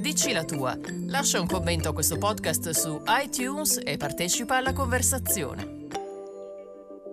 Dici 0.00 0.32
la 0.32 0.44
tua. 0.44 0.78
Lascia 1.08 1.42
un 1.42 1.46
commento 1.46 1.90
a 1.90 1.92
questo 1.92 2.16
podcast 2.16 2.70
su 2.70 3.02
iTunes 3.06 3.78
e 3.84 3.98
partecipa 3.98 4.56
alla 4.56 4.72
conversazione. 4.72 5.88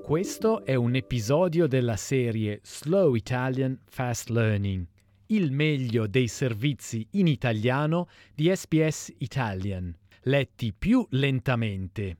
Questo 0.02 0.64
è 0.64 0.74
un 0.74 0.96
episodio 0.96 1.68
della 1.68 1.98
serie 1.98 2.62
Slow 2.64 3.16
Italian 3.16 3.78
Fast 3.90 4.30
Learning, 4.30 4.88
il 5.28 5.52
meglio 5.52 6.08
dei 6.08 6.30
servizi 6.30 7.06
in 7.12 7.28
italiano 7.28 8.08
di 8.34 8.50
SBS 8.56 9.16
Italian, 9.18 9.94
letti 10.22 10.72
più 10.72 11.06
lentamente. 11.10 12.16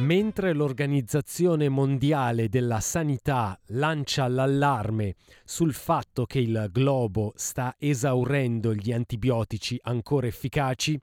Mentre 0.00 0.52
l'Organizzazione 0.52 1.70
Mondiale 1.70 2.50
della 2.50 2.80
Sanità 2.80 3.58
lancia 3.68 4.28
l'allarme 4.28 5.14
sul 5.42 5.72
fatto 5.72 6.26
che 6.26 6.38
il 6.38 6.68
globo 6.70 7.32
sta 7.34 7.76
esaurendo 7.78 8.74
gli 8.74 8.92
antibiotici 8.92 9.80
ancora 9.82 10.26
efficaci, 10.26 11.00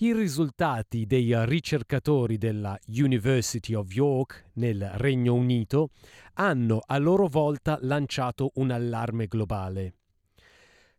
i 0.00 0.12
risultati 0.12 1.06
dei 1.06 1.32
ricercatori 1.46 2.36
della 2.36 2.78
University 2.88 3.72
of 3.72 3.90
York 3.94 4.50
nel 4.56 4.90
Regno 4.96 5.32
Unito 5.32 5.88
hanno 6.34 6.82
a 6.84 6.98
loro 6.98 7.28
volta 7.28 7.78
lanciato 7.80 8.50
un 8.56 8.72
allarme 8.72 9.26
globale. 9.26 9.94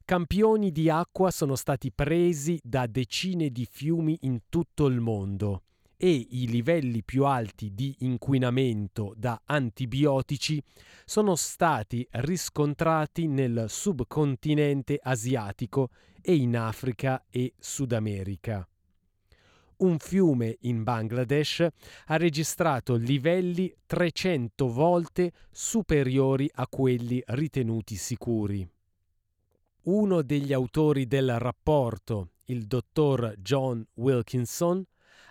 Campioni 0.03 0.71
di 0.71 0.89
acqua 0.89 1.29
sono 1.29 1.55
stati 1.55 1.91
presi 1.91 2.59
da 2.63 2.87
decine 2.87 3.51
di 3.51 3.67
fiumi 3.69 4.17
in 4.21 4.39
tutto 4.49 4.87
il 4.87 4.99
mondo 4.99 5.61
e 5.95 6.09
i 6.31 6.47
livelli 6.47 7.03
più 7.03 7.25
alti 7.25 7.75
di 7.75 7.97
inquinamento 7.99 9.13
da 9.15 9.39
antibiotici 9.45 10.59
sono 11.05 11.35
stati 11.35 12.07
riscontrati 12.13 13.27
nel 13.27 13.65
subcontinente 13.67 14.99
asiatico 14.99 15.89
e 16.19 16.33
in 16.33 16.57
Africa 16.57 17.23
e 17.29 17.53
Sud 17.59 17.91
America 17.91 18.67
un 19.77 19.99
fiume 19.99 20.57
in 20.61 20.83
Bangladesh 20.83 21.67
ha 22.05 22.17
registrato 22.17 22.95
livelli 22.95 23.73
300 23.85 24.67
volte 24.67 25.31
superiori 25.51 26.49
a 26.55 26.67
quelli 26.67 27.21
ritenuti 27.27 27.95
sicuri. 27.95 28.67
Uno 29.83 30.21
degli 30.21 30.51
autori 30.51 31.05
del 31.05 31.37
rapporto, 31.37 32.31
il 32.45 32.65
dottor 32.65 33.35
John 33.37 33.85
Wilkinson, 33.95 34.83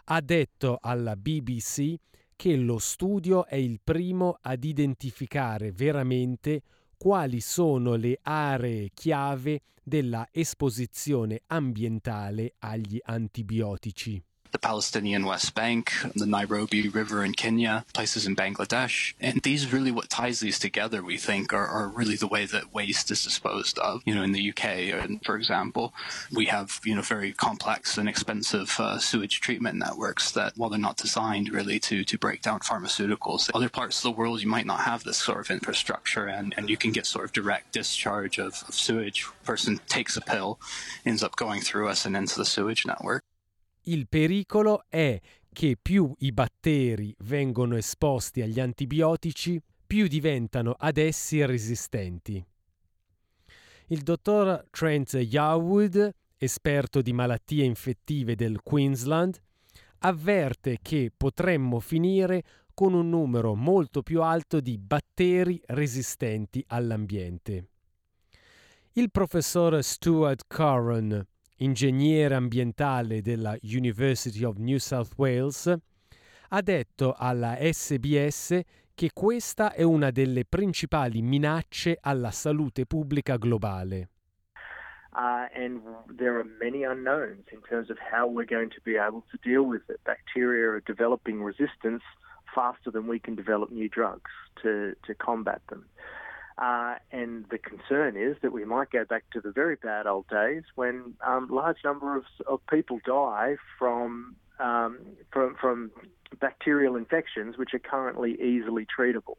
ha 0.04 0.20
detto 0.20 0.78
alla 0.80 1.16
BBC 1.16 1.94
che 2.36 2.56
lo 2.56 2.78
studio 2.78 3.46
è 3.46 3.56
il 3.56 3.80
primo 3.82 4.38
ad 4.40 4.62
identificare 4.62 5.72
veramente 5.72 6.62
quali 6.96 7.40
sono 7.40 7.94
le 7.94 8.18
aree 8.22 8.90
chiave 8.94 9.62
della 9.82 10.28
esposizione 10.30 11.42
ambientale 11.46 12.54
agli 12.58 12.98
antibiotici. 13.02 14.22
The 14.56 14.60
Palestinian 14.60 15.26
West 15.26 15.54
Bank, 15.54 15.92
the 16.14 16.24
Nairobi 16.24 16.88
River 16.88 17.22
in 17.22 17.34
Kenya, 17.34 17.84
places 17.92 18.26
in 18.26 18.34
Bangladesh. 18.34 19.12
And 19.20 19.42
these 19.42 19.70
really 19.70 19.90
what 19.90 20.08
ties 20.08 20.40
these 20.40 20.58
together, 20.58 21.02
we 21.02 21.18
think, 21.18 21.52
are, 21.52 21.66
are 21.66 21.88
really 21.88 22.16
the 22.16 22.26
way 22.26 22.46
that 22.46 22.72
waste 22.72 23.10
is 23.10 23.22
disposed 23.22 23.78
of. 23.78 24.00
You 24.06 24.14
know, 24.14 24.22
in 24.22 24.32
the 24.32 24.48
UK, 24.48 24.64
and 25.04 25.22
for 25.26 25.36
example, 25.36 25.92
we 26.32 26.46
have, 26.46 26.80
you 26.86 26.94
know, 26.94 27.02
very 27.02 27.34
complex 27.34 27.98
and 27.98 28.08
expensive 28.08 28.74
uh, 28.80 28.98
sewage 28.98 29.42
treatment 29.42 29.76
networks 29.76 30.30
that, 30.30 30.54
while 30.56 30.70
they're 30.70 30.78
not 30.78 30.96
designed 30.96 31.50
really 31.50 31.78
to, 31.80 32.02
to 32.04 32.16
break 32.16 32.40
down 32.40 32.60
pharmaceuticals, 32.60 33.50
other 33.52 33.68
parts 33.68 33.98
of 33.98 34.04
the 34.04 34.18
world 34.18 34.40
you 34.40 34.48
might 34.48 34.64
not 34.64 34.80
have 34.80 35.04
this 35.04 35.18
sort 35.18 35.40
of 35.40 35.50
infrastructure 35.50 36.24
and, 36.24 36.54
and 36.56 36.70
you 36.70 36.78
can 36.78 36.92
get 36.92 37.04
sort 37.04 37.26
of 37.26 37.32
direct 37.32 37.74
discharge 37.74 38.38
of, 38.38 38.64
of 38.66 38.74
sewage. 38.74 39.26
Person 39.44 39.78
takes 39.86 40.16
a 40.16 40.22
pill, 40.22 40.58
ends 41.04 41.22
up 41.22 41.36
going 41.36 41.60
through 41.60 41.88
us 41.88 42.06
and 42.06 42.16
into 42.16 42.38
the 42.38 42.46
sewage 42.46 42.86
network. 42.86 43.22
Il 43.88 44.08
pericolo 44.08 44.84
è 44.88 45.20
che 45.52 45.76
più 45.80 46.12
i 46.18 46.32
batteri 46.32 47.14
vengono 47.20 47.76
esposti 47.76 48.42
agli 48.42 48.58
antibiotici, 48.58 49.62
più 49.86 50.08
diventano 50.08 50.74
ad 50.76 50.98
essi 50.98 51.44
resistenti. 51.46 52.44
Il 53.86 54.02
dottor 54.02 54.66
Trent 54.70 55.12
Yarwood, 55.12 56.10
esperto 56.36 57.00
di 57.00 57.12
malattie 57.12 57.62
infettive 57.62 58.34
del 58.34 58.60
Queensland, 58.60 59.40
avverte 59.98 60.78
che 60.82 61.12
potremmo 61.16 61.78
finire 61.78 62.42
con 62.74 62.92
un 62.92 63.08
numero 63.08 63.54
molto 63.54 64.02
più 64.02 64.20
alto 64.20 64.58
di 64.58 64.78
batteri 64.78 65.62
resistenti 65.66 66.62
all'ambiente. 66.66 67.68
Il 68.94 69.12
professor 69.12 69.80
Stuart 69.80 70.42
Curran, 70.48 71.24
ingegnere 71.56 72.34
ambientale 72.34 73.22
della 73.22 73.56
University 73.62 74.44
of 74.44 74.56
New 74.56 74.78
South 74.78 75.12
Wales, 75.16 75.74
ha 76.48 76.60
detto 76.62 77.14
alla 77.16 77.56
SBS 77.60 78.60
che 78.94 79.10
questa 79.12 79.72
è 79.72 79.82
una 79.82 80.10
delle 80.10 80.44
principali 80.44 81.20
minacce 81.20 81.98
alla 82.00 82.30
salute 82.30 82.86
pubblica 82.86 83.36
globale. 83.36 84.08
Uh, 85.12 85.48
and 85.54 85.80
there 86.18 86.36
are 86.36 86.44
many 86.60 86.84
unknowns 86.84 87.46
in 87.50 87.60
terms 87.62 87.88
of 87.88 87.96
how 87.98 88.26
we're 88.26 88.44
going 88.44 88.68
to 88.68 88.80
be 88.82 88.98
able 88.98 89.22
to 89.30 89.38
deal 89.42 89.64
with 89.64 89.88
it. 89.88 89.98
Bacteria 90.04 90.68
are 90.72 90.82
developing 90.84 91.42
resistance 91.42 92.02
faster 92.54 92.90
than 92.90 93.06
we 93.06 93.18
can 93.18 93.34
develop 93.34 93.70
new 93.70 93.88
drugs 93.88 94.30
to, 94.62 94.94
to 95.06 95.14
combat 95.14 95.62
them. 95.68 95.86
Uh, 96.58 96.94
and 97.12 97.44
the 97.50 97.58
concern 97.58 98.16
is 98.16 98.36
that 98.40 98.50
we 98.50 98.64
might 98.64 98.90
go 98.90 99.04
back 99.04 99.24
to 99.30 99.40
the 99.40 99.52
very 99.52 99.76
bad 99.76 100.06
old 100.06 100.26
days 100.28 100.62
when 100.74 101.14
um, 101.26 101.48
large 101.50 101.84
number 101.84 102.16
of, 102.16 102.24
of 102.46 102.60
people 102.66 102.98
die 103.04 103.56
from, 103.78 104.34
um, 104.58 104.98
from, 105.30 105.54
from 105.60 105.90
bacterial 106.40 106.96
infections 106.96 107.58
which 107.58 107.74
are 107.74 107.78
currently 107.78 108.32
easily 108.40 108.86
treatable. 108.86 109.36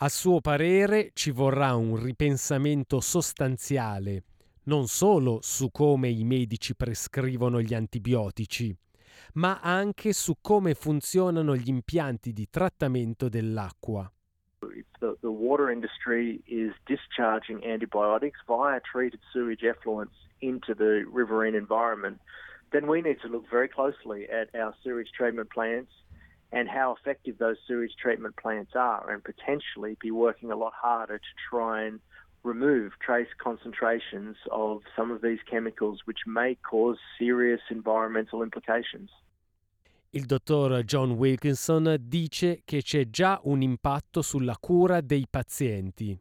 A 0.00 0.08
suo 0.08 0.40
parere 0.40 1.10
ci 1.14 1.30
vorrà 1.30 1.74
un 1.74 1.96
ripensamento 1.96 3.00
sostanziale 3.00 4.24
non 4.66 4.86
solo 4.88 5.38
su 5.42 5.70
come 5.70 6.08
i 6.08 6.24
medici 6.24 6.74
prescrivono 6.74 7.60
gli 7.60 7.74
antibiotici, 7.74 8.76
ma 9.34 9.60
anche 9.60 10.12
su 10.12 10.38
come 10.40 10.74
funzionano 10.74 11.54
gli 11.54 11.68
impianti 11.68 12.32
di 12.32 12.48
trattamento 12.50 13.28
dell'acqua. 13.28 14.10
The, 15.26 15.32
water 15.32 15.72
industry 15.72 16.40
is 16.46 16.72
discharging 16.86 17.64
antibiotics 17.64 18.38
via 18.46 18.80
treated 18.80 19.18
sewage 19.32 19.62
effluents 19.62 20.14
into 20.40 20.72
the 20.72 21.04
riverine 21.10 21.56
environment, 21.56 22.20
then 22.72 22.86
we 22.86 23.02
need 23.02 23.16
to 23.22 23.28
look 23.28 23.44
very 23.50 23.68
closely 23.68 24.28
at 24.28 24.54
our 24.54 24.72
sewage 24.84 25.08
treatment 25.16 25.50
plants 25.50 25.90
and 26.52 26.68
how 26.68 26.94
effective 26.94 27.38
those 27.38 27.56
sewage 27.66 27.90
treatment 28.00 28.36
plants 28.36 28.70
are, 28.76 29.10
and 29.10 29.24
potentially 29.24 29.96
be 30.00 30.12
working 30.12 30.52
a 30.52 30.56
lot 30.56 30.72
harder 30.80 31.18
to 31.18 31.24
try 31.50 31.82
and 31.82 31.98
remove 32.44 32.92
trace 33.04 33.26
concentrations 33.42 34.36
of 34.52 34.82
some 34.94 35.10
of 35.10 35.22
these 35.22 35.40
chemicals 35.50 36.02
which 36.04 36.20
may 36.24 36.54
cause 36.54 36.98
serious 37.18 37.60
environmental 37.68 38.44
implications. 38.44 39.10
Il 40.16 40.24
dottor 40.24 40.82
John 40.84 41.10
Wilkinson 41.10 41.98
dice 42.00 42.62
che 42.64 42.80
c'è 42.82 43.10
già 43.10 43.38
un 43.44 43.60
impatto 43.60 44.22
sulla 44.22 44.56
cura 44.58 45.02
dei 45.02 45.26
pazienti. 45.28 46.18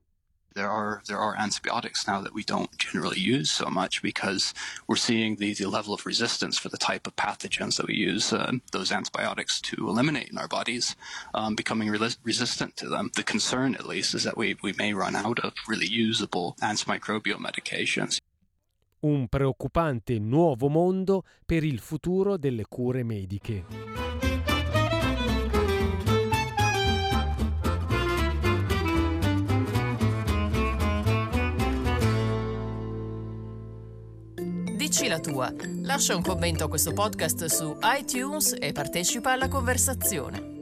There 0.53 0.67
are 0.69 1.01
there 1.05 1.17
are 1.17 1.33
antibiotics 1.37 2.05
now 2.05 2.21
that 2.21 2.33
we 2.33 2.43
don't 2.43 2.69
generally 2.77 3.19
use 3.19 3.49
so 3.49 3.69
much 3.69 4.01
because 4.01 4.53
we're 4.85 4.97
seeing 4.97 5.37
the, 5.37 5.53
the 5.53 5.65
level 5.67 5.93
of 5.93 6.05
resistance 6.05 6.57
for 6.57 6.67
the 6.69 6.77
type 6.77 7.07
of 7.07 7.15
pathogens 7.15 7.77
that 7.77 7.87
we 7.87 7.95
use 7.95 8.33
uh, 8.33 8.51
those 8.73 8.91
antibiotics 8.91 9.61
to 9.61 9.87
eliminate 9.87 10.29
in 10.29 10.37
our 10.37 10.49
bodies 10.49 10.97
um, 11.33 11.55
becoming 11.55 11.89
re- 11.89 12.17
resistant 12.23 12.75
to 12.75 12.89
them. 12.89 13.11
The 13.15 13.23
concern, 13.23 13.75
at 13.75 13.87
least, 13.87 14.13
is 14.13 14.23
that 14.23 14.37
we, 14.37 14.57
we 14.61 14.73
may 14.73 14.93
run 14.93 15.15
out 15.15 15.39
of 15.39 15.53
really 15.69 15.87
usable 15.87 16.57
antimicrobial 16.61 17.39
medications. 17.39 18.19
Un 19.05 19.27
preoccupante 19.27 20.17
nuovo 20.17 20.67
mondo 20.67 21.23
per 21.45 21.63
il 21.63 21.79
futuro 21.79 22.37
delle 22.37 22.65
cure 22.67 23.03
mediche. 23.03 23.65
Dici 34.75 35.07
la 35.07 35.19
tua. 35.19 35.53
Lascia 35.81 36.15
un 36.15 36.21
commento 36.23 36.63
a 36.63 36.67
questo 36.67 36.93
podcast 36.93 37.45
su 37.45 37.77
iTunes 37.99 38.55
e 38.59 38.71
partecipa 38.71 39.33
alla 39.33 39.47
conversazione. 39.47 40.54